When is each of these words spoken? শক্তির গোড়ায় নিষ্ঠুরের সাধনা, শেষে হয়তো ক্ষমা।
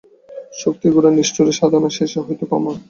শক্তির 0.53 0.91
গোড়ায় 0.95 1.15
নিষ্ঠুরের 1.17 1.57
সাধনা, 1.59 1.89
শেষে 1.97 2.19
হয়তো 2.19 2.45
ক্ষমা। 2.49 2.71